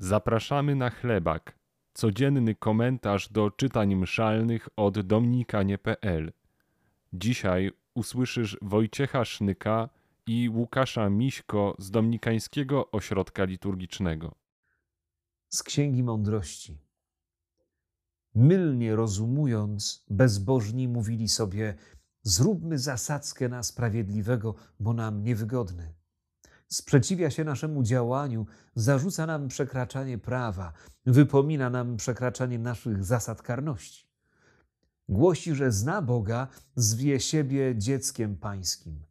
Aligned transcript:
Zapraszamy 0.00 0.74
na 0.76 0.90
chlebak. 0.90 1.58
Codzienny 1.94 2.54
komentarz 2.54 3.28
do 3.32 3.50
czytań 3.50 3.94
mszalnych 3.94 4.68
od 4.76 5.00
dominikanie.pl. 5.00 6.32
Dzisiaj 7.12 7.70
usłyszysz 7.94 8.58
Wojciecha 8.62 9.24
Sznyka 9.24 9.88
i 10.26 10.48
Łukasza 10.48 11.10
Miśko 11.10 11.76
z 11.78 11.90
Dominikańskiego 11.90 12.90
Ośrodka 12.90 13.44
Liturgicznego. 13.44 14.34
Z 15.48 15.62
Księgi 15.62 16.02
Mądrości. 16.02 16.78
Mylnie 18.34 18.96
rozumując, 18.96 20.04
bezbożni 20.10 20.88
mówili 20.88 21.28
sobie: 21.28 21.74
Zróbmy 22.22 22.78
zasadzkę 22.78 23.48
na 23.48 23.62
sprawiedliwego, 23.62 24.54
bo 24.80 24.92
nam 24.92 25.22
niewygodny 25.22 25.97
sprzeciwia 26.68 27.30
się 27.30 27.44
naszemu 27.44 27.82
działaniu, 27.82 28.46
zarzuca 28.74 29.26
nam 29.26 29.48
przekraczanie 29.48 30.18
prawa, 30.18 30.72
wypomina 31.06 31.70
nam 31.70 31.96
przekraczanie 31.96 32.58
naszych 32.58 33.04
zasad 33.04 33.42
karności. 33.42 34.08
Głosi, 35.08 35.54
że 35.54 35.72
zna 35.72 36.02
Boga, 36.02 36.48
zwie 36.76 37.20
siebie 37.20 37.74
dzieckiem 37.78 38.36
pańskim. 38.36 39.02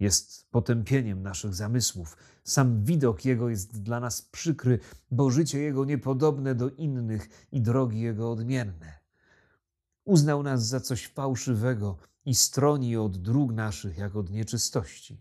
Jest 0.00 0.50
potępieniem 0.50 1.22
naszych 1.22 1.54
zamysłów. 1.54 2.16
Sam 2.44 2.84
widok 2.84 3.24
Jego 3.24 3.48
jest 3.48 3.82
dla 3.82 4.00
nas 4.00 4.22
przykry, 4.22 4.78
bo 5.10 5.30
życie 5.30 5.58
Jego 5.58 5.84
niepodobne 5.84 6.54
do 6.54 6.70
innych 6.70 7.28
i 7.52 7.60
drogi 7.60 8.00
Jego 8.00 8.30
odmienne. 8.30 8.98
Uznał 10.04 10.42
nas 10.42 10.66
za 10.66 10.80
coś 10.80 11.08
fałszywego 11.08 11.96
i 12.24 12.34
stroni 12.34 12.96
od 12.96 13.16
dróg 13.16 13.52
naszych, 13.52 13.98
jak 13.98 14.16
od 14.16 14.30
nieczystości. 14.30 15.20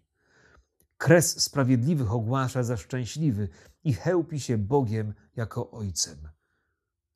Kres 0.98 1.42
sprawiedliwych 1.42 2.14
ogłasza 2.14 2.64
za 2.64 2.78
szczęśliwy 2.78 3.50
i 3.84 3.94
chełpi 3.94 4.40
się 4.40 4.58
Bogiem 4.58 5.14
jako 5.36 5.72
Ojcem. 5.72 6.18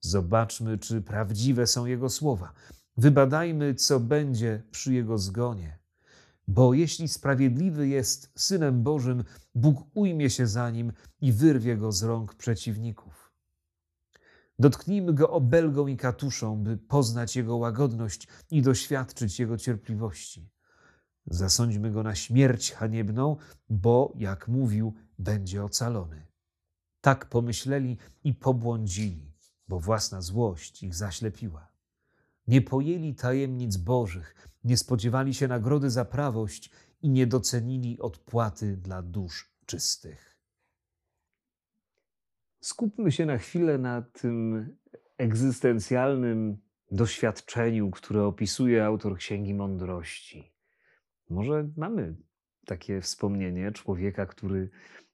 Zobaczmy, 0.01 0.77
czy 0.77 1.01
prawdziwe 1.01 1.67
są 1.67 1.85
Jego 1.85 2.09
słowa. 2.09 2.53
Wybadajmy, 2.97 3.75
co 3.75 3.99
będzie 3.99 4.63
przy 4.71 4.93
Jego 4.93 5.17
zgonie. 5.17 5.79
Bo 6.47 6.73
jeśli 6.73 7.07
sprawiedliwy 7.07 7.87
jest 7.87 8.31
Synem 8.35 8.83
Bożym, 8.83 9.23
Bóg 9.55 9.87
ujmie 9.93 10.29
się 10.29 10.47
za 10.47 10.69
nim 10.69 10.93
i 11.21 11.33
wyrwie 11.33 11.77
go 11.77 11.91
z 11.91 12.03
rąk 12.03 12.35
przeciwników. 12.35 13.31
Dotknijmy 14.59 15.13
go 15.13 15.29
obelgą 15.29 15.87
i 15.87 15.97
katuszą, 15.97 16.63
by 16.63 16.77
poznać 16.77 17.35
Jego 17.35 17.57
łagodność 17.57 18.27
i 18.51 18.61
doświadczyć 18.61 19.39
Jego 19.39 19.57
cierpliwości. 19.57 20.49
Zasądźmy 21.29 21.91
go 21.91 22.03
na 22.03 22.15
śmierć 22.15 22.71
haniebną, 22.71 23.37
bo, 23.69 24.13
jak 24.15 24.47
mówił, 24.47 24.93
będzie 25.19 25.63
ocalony. 25.63 26.25
Tak 27.01 27.25
pomyśleli 27.25 27.97
i 28.23 28.33
pobłądzili, 28.33 29.31
bo 29.67 29.79
własna 29.79 30.21
złość 30.21 30.83
ich 30.83 30.95
zaślepiła. 30.95 31.71
Nie 32.47 32.61
pojęli 32.61 33.15
tajemnic 33.15 33.77
Bożych, 33.77 34.49
nie 34.63 34.77
spodziewali 34.77 35.33
się 35.33 35.47
nagrody 35.47 35.89
za 35.89 36.05
prawość 36.05 36.71
i 37.01 37.09
nie 37.09 37.27
docenili 37.27 37.99
odpłaty 37.99 38.77
dla 38.77 39.01
dusz 39.01 39.55
czystych. 39.65 40.39
Skupmy 42.61 43.11
się 43.11 43.25
na 43.25 43.37
chwilę 43.37 43.77
na 43.77 44.01
tym 44.01 44.67
egzystencjalnym 45.17 46.57
doświadczeniu, 46.91 47.91
które 47.91 48.25
opisuje 48.25 48.85
autor 48.85 49.17
Księgi 49.17 49.53
Mądrości. 49.53 50.58
Może 51.29 51.69
mamy 51.77 52.15
takie 52.65 53.01
wspomnienie 53.01 53.71
człowieka, 53.71 54.25
który 54.25 54.69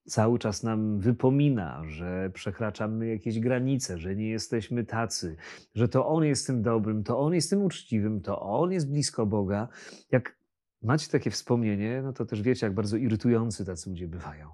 cały 0.08 0.39
czas 0.39 0.63
nam 0.63 0.99
wypomina, 0.99 1.83
że 1.88 2.31
przekraczamy 2.33 3.07
jakieś 3.07 3.39
granice, 3.39 3.97
że 3.97 4.16
nie 4.16 4.30
jesteśmy 4.30 4.83
tacy, 4.83 5.35
że 5.75 5.88
to 5.88 6.07
on 6.07 6.23
jest 6.23 6.47
tym 6.47 6.61
dobrym, 6.61 7.03
to 7.03 7.19
on 7.19 7.33
jest 7.33 7.49
tym 7.49 7.63
uczciwym, 7.63 8.22
to 8.22 8.41
on 8.41 8.72
jest 8.72 8.91
blisko 8.91 9.25
Boga. 9.25 9.67
Jak 10.12 10.38
macie 10.81 11.07
takie 11.12 11.31
wspomnienie, 11.31 12.01
no 12.01 12.13
to 12.13 12.25
też 12.25 12.41
wiecie, 12.41 12.66
jak 12.66 12.75
bardzo 12.75 12.97
irytujący 12.97 13.66
tacy 13.66 13.89
ludzie 13.89 14.07
bywają. 14.07 14.50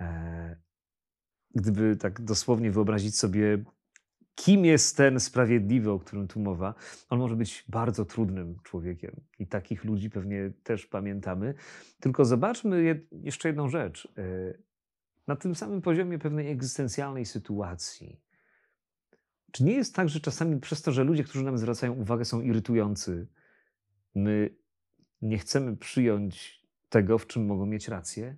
E, 0.00 0.56
gdyby 1.54 1.96
tak 1.96 2.20
dosłownie 2.20 2.70
wyobrazić 2.70 3.18
sobie 3.18 3.64
kim 4.38 4.64
jest 4.64 4.96
ten 4.96 5.20
sprawiedliwy, 5.20 5.90
o 5.90 5.98
którym 5.98 6.28
tu 6.28 6.40
mowa, 6.40 6.74
on 7.08 7.18
może 7.18 7.36
być 7.36 7.64
bardzo 7.68 8.04
trudnym 8.04 8.56
człowiekiem. 8.62 9.20
I 9.38 9.46
takich 9.46 9.84
ludzi 9.84 10.10
pewnie 10.10 10.52
też 10.62 10.86
pamiętamy. 10.86 11.54
Tylko 12.00 12.24
zobaczmy 12.24 13.04
jeszcze 13.12 13.48
jedną 13.48 13.68
rzecz. 13.68 14.08
E, 14.18 14.22
na 15.26 15.36
tym 15.36 15.54
samym 15.54 15.82
poziomie 15.82 16.18
pewnej 16.18 16.50
egzystencjalnej 16.50 17.26
sytuacji. 17.26 18.20
Czy 19.52 19.64
nie 19.64 19.72
jest 19.72 19.94
tak, 19.94 20.08
że 20.08 20.20
czasami 20.20 20.60
przez 20.60 20.82
to, 20.82 20.92
że 20.92 21.04
ludzie, 21.04 21.24
którzy 21.24 21.44
nam 21.44 21.58
zwracają 21.58 21.92
uwagę, 21.92 22.24
są 22.24 22.40
irytujący, 22.40 23.28
my 24.14 24.56
nie 25.22 25.38
chcemy 25.38 25.76
przyjąć 25.76 26.62
tego, 26.88 27.18
w 27.18 27.26
czym 27.26 27.46
mogą 27.46 27.66
mieć 27.66 27.88
rację? 27.88 28.36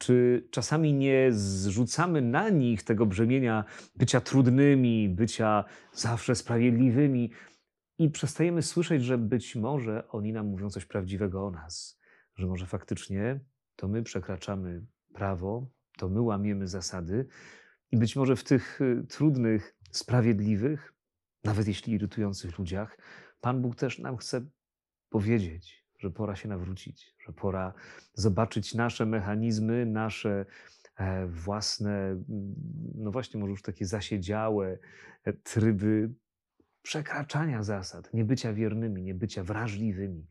Czy 0.00 0.48
czasami 0.50 0.94
nie 0.94 1.28
zrzucamy 1.32 2.22
na 2.22 2.48
nich 2.48 2.82
tego 2.82 3.06
brzemienia 3.06 3.64
bycia 3.96 4.20
trudnymi, 4.20 5.08
bycia 5.08 5.64
zawsze 5.92 6.34
sprawiedliwymi 6.34 7.30
i 7.98 8.10
przestajemy 8.10 8.62
słyszeć, 8.62 9.04
że 9.04 9.18
być 9.18 9.56
może 9.56 10.08
oni 10.08 10.32
nam 10.32 10.46
mówią 10.46 10.70
coś 10.70 10.84
prawdziwego 10.84 11.46
o 11.46 11.50
nas, 11.50 12.00
że 12.36 12.46
może 12.46 12.66
faktycznie 12.66 13.40
to 13.76 13.88
my 13.88 14.02
przekraczamy 14.02 14.86
prawo, 15.14 15.70
to 15.98 16.08
my 16.08 16.20
łamiemy 16.20 16.66
zasady 16.66 17.26
i 17.90 17.96
być 17.96 18.16
może 18.16 18.36
w 18.36 18.44
tych 18.44 18.80
y, 18.80 19.06
trudnych, 19.08 19.76
sprawiedliwych, 19.90 20.94
nawet 21.44 21.68
jeśli 21.68 21.92
irytujących 21.92 22.58
ludziach, 22.58 22.98
Pan 23.40 23.62
Bóg 23.62 23.76
też 23.76 23.98
nam 23.98 24.16
chce 24.16 24.46
powiedzieć, 25.08 25.79
że 26.00 26.10
pora 26.10 26.36
się 26.36 26.48
nawrócić, 26.48 27.14
że 27.26 27.32
pora 27.32 27.72
zobaczyć 28.14 28.74
nasze 28.74 29.06
mechanizmy, 29.06 29.86
nasze 29.86 30.46
e, 30.96 31.26
własne, 31.26 32.22
no 32.94 33.10
właśnie, 33.10 33.40
może 33.40 33.50
już 33.50 33.62
takie 33.62 33.86
zasiedziałe 33.86 34.78
e, 35.24 35.32
tryby 35.32 36.10
przekraczania 36.82 37.62
zasad, 37.62 38.14
nie 38.14 38.24
bycia 38.24 38.52
wiernymi, 38.52 39.02
nie 39.02 39.14
bycia 39.14 39.44
wrażliwymi. 39.44 40.26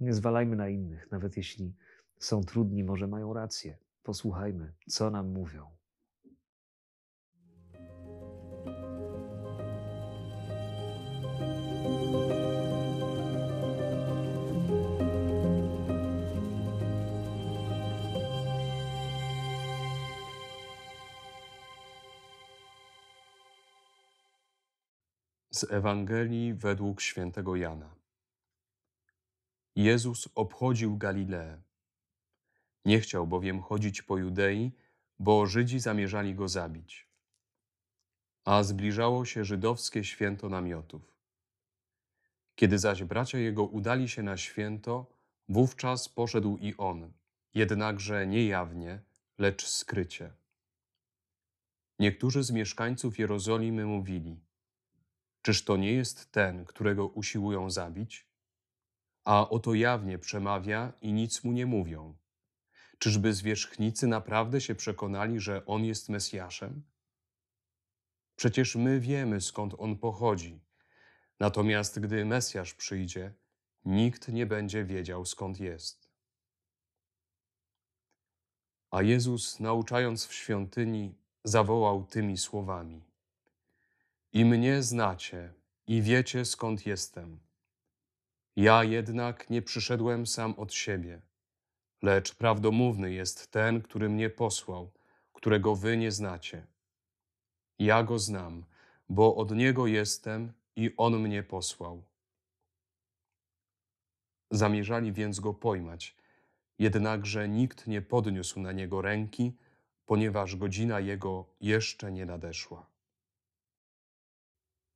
Nie 0.00 0.12
zwalajmy 0.12 0.56
na 0.56 0.68
innych, 0.68 1.10
nawet 1.10 1.36
jeśli 1.36 1.74
są 2.18 2.44
trudni, 2.44 2.84
może 2.84 3.06
mają 3.06 3.32
rację. 3.32 3.78
Posłuchajmy, 4.02 4.72
co 4.86 5.10
nam 5.10 5.28
mówią. 5.32 5.79
Z 25.52 25.72
Ewangelii 25.72 26.54
według 26.54 27.00
świętego 27.00 27.56
Jana. 27.56 27.94
Jezus 29.76 30.28
obchodził 30.34 30.96
Galileę. 30.96 31.62
Nie 32.84 33.00
chciał 33.00 33.26
bowiem 33.26 33.60
chodzić 33.60 34.02
po 34.02 34.16
Judei, 34.18 34.72
bo 35.18 35.46
Żydzi 35.46 35.80
zamierzali 35.80 36.34
go 36.34 36.48
zabić. 36.48 37.08
A 38.44 38.62
zbliżało 38.62 39.24
się 39.24 39.44
żydowskie 39.44 40.04
święto 40.04 40.48
namiotów. 40.48 41.14
Kiedy 42.54 42.78
zaś 42.78 43.04
bracia 43.04 43.38
jego 43.38 43.64
udali 43.64 44.08
się 44.08 44.22
na 44.22 44.36
święto, 44.36 45.06
wówczas 45.48 46.08
poszedł 46.08 46.56
i 46.56 46.74
on, 46.76 47.12
jednakże 47.54 48.26
nie 48.26 48.46
jawnie, 48.46 49.00
lecz 49.38 49.66
skrycie. 49.66 50.32
Niektórzy 51.98 52.42
z 52.42 52.50
mieszkańców 52.50 53.18
Jerozolimy 53.18 53.86
mówili– 53.86 54.40
Czyż 55.42 55.64
to 55.64 55.76
nie 55.76 55.92
jest 55.92 56.32
ten, 56.32 56.64
którego 56.64 57.06
usiłują 57.06 57.70
zabić? 57.70 58.30
A 59.24 59.48
oto 59.48 59.74
jawnie 59.74 60.18
przemawia 60.18 60.92
i 61.00 61.12
nic 61.12 61.44
mu 61.44 61.52
nie 61.52 61.66
mówią. 61.66 62.16
Czyżby 62.98 63.34
zwierzchnicy 63.34 64.06
naprawdę 64.06 64.60
się 64.60 64.74
przekonali, 64.74 65.40
że 65.40 65.66
on 65.66 65.84
jest 65.84 66.08
Mesjaszem? 66.08 66.82
Przecież 68.36 68.76
my 68.76 69.00
wiemy, 69.00 69.40
skąd 69.40 69.74
on 69.78 69.98
pochodzi. 69.98 70.60
Natomiast 71.40 72.00
gdy 72.00 72.24
Mesjasz 72.24 72.74
przyjdzie, 72.74 73.34
nikt 73.84 74.28
nie 74.28 74.46
będzie 74.46 74.84
wiedział, 74.84 75.24
skąd 75.24 75.60
jest. 75.60 76.10
A 78.90 79.02
Jezus, 79.02 79.60
nauczając 79.60 80.26
w 80.26 80.34
świątyni, 80.34 81.14
zawołał 81.44 82.04
tymi 82.04 82.38
słowami: 82.38 83.09
i 84.32 84.44
mnie 84.44 84.82
znacie 84.82 85.52
i 85.86 86.02
wiecie 86.02 86.44
skąd 86.44 86.86
jestem. 86.86 87.40
Ja 88.56 88.84
jednak 88.84 89.50
nie 89.50 89.62
przyszedłem 89.62 90.26
sam 90.26 90.54
od 90.56 90.74
siebie, 90.74 91.20
lecz 92.02 92.34
prawdomówny 92.34 93.12
jest 93.12 93.50
ten, 93.50 93.82
który 93.82 94.08
mnie 94.08 94.30
posłał, 94.30 94.92
którego 95.32 95.76
wy 95.76 95.96
nie 95.96 96.12
znacie. 96.12 96.66
Ja 97.78 98.02
go 98.02 98.18
znam, 98.18 98.64
bo 99.08 99.36
od 99.36 99.50
niego 99.50 99.86
jestem 99.86 100.52
i 100.76 100.94
on 100.96 101.18
mnie 101.18 101.42
posłał. 101.42 102.02
Zamierzali 104.50 105.12
więc 105.12 105.40
go 105.40 105.54
pojmać, 105.54 106.16
jednakże 106.78 107.48
nikt 107.48 107.86
nie 107.86 108.02
podniósł 108.02 108.60
na 108.60 108.72
niego 108.72 109.02
ręki, 109.02 109.56
ponieważ 110.06 110.56
godzina 110.56 111.00
jego 111.00 111.46
jeszcze 111.60 112.12
nie 112.12 112.26
nadeszła. 112.26 112.89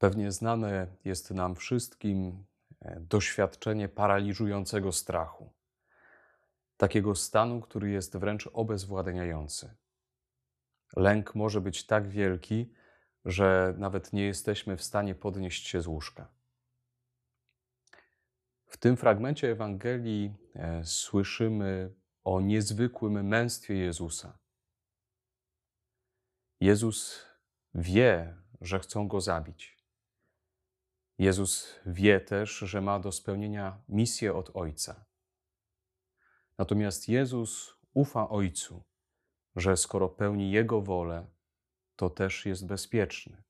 Pewnie 0.05 0.33
znane 0.33 0.87
jest 1.05 1.31
nam 1.31 1.55
wszystkim 1.55 2.45
e, 2.81 3.01
doświadczenie 3.01 3.89
paraliżującego 3.89 4.93
strachu. 4.93 5.53
Takiego 6.77 7.15
stanu, 7.15 7.61
który 7.61 7.91
jest 7.91 8.17
wręcz 8.17 8.49
obezwładniający. 8.53 9.75
Lęk 10.97 11.35
może 11.35 11.61
być 11.61 11.87
tak 11.87 12.09
wielki, 12.09 12.73
że 13.25 13.75
nawet 13.79 14.13
nie 14.13 14.25
jesteśmy 14.25 14.77
w 14.77 14.83
stanie 14.83 15.15
podnieść 15.15 15.67
się 15.69 15.83
z 15.83 15.87
łóżka. 15.87 16.29
W 18.67 18.77
tym 18.77 18.97
fragmencie 18.97 19.51
Ewangelii 19.51 20.35
e, 20.55 20.85
słyszymy 20.85 21.95
o 22.25 22.41
niezwykłym 22.41 23.27
męstwie 23.27 23.75
Jezusa. 23.75 24.39
Jezus 26.61 27.27
wie, 27.75 28.37
że 28.61 28.79
chcą 28.79 29.09
go 29.09 29.21
zabić. 29.21 29.74
Jezus 31.19 31.81
wie 31.87 32.21
też, 32.21 32.59
że 32.59 32.81
ma 32.81 33.01
do 33.01 33.13
spełnienia 33.13 33.83
misję 33.89 34.35
od 34.35 34.51
Ojca. 34.57 35.05
Natomiast 36.59 37.09
Jezus 37.09 37.75
ufa 37.93 38.29
Ojcu, 38.29 38.85
że 39.57 39.77
skoro 39.77 40.09
pełni 40.09 40.51
Jego 40.51 40.81
wolę, 40.81 41.27
to 41.97 42.11
też 42.11 42.47
jest 42.47 42.67
bezpieczny. 42.67 43.43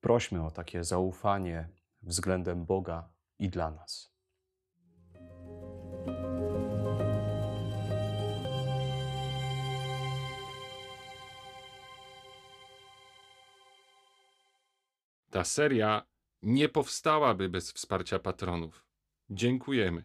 Prośmy 0.00 0.46
o 0.46 0.50
takie 0.50 0.84
zaufanie 0.84 1.68
względem 2.02 2.64
Boga 2.64 3.12
i 3.38 3.48
dla 3.48 3.70
nas. 3.70 4.13
Ta 15.34 15.44
seria 15.44 16.06
nie 16.42 16.68
powstałaby 16.68 17.48
bez 17.48 17.72
wsparcia 17.72 18.18
patronów. 18.18 18.86
Dziękujemy. 19.30 20.04